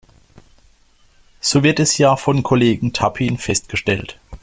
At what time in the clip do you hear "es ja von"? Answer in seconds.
1.79-2.41